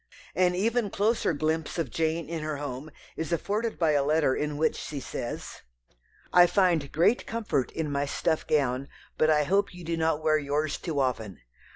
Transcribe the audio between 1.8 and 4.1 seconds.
Jane in her home is afforded by a